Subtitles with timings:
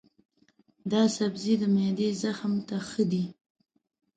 [0.91, 3.23] دا سبزی د معدې زخم ته ښه دی.